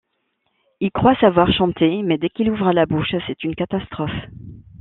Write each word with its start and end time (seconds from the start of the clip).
Il 0.79 0.89
croit 0.89 1.13
savoir 1.17 1.53
chanter 1.53 2.01
mais 2.01 2.17
dès 2.17 2.29
qu'il 2.29 2.49
ouvre 2.49 2.73
la 2.73 2.87
bouche 2.87 3.13
c'est 3.27 3.43
une 3.43 3.53
catastrophe. 3.53 4.09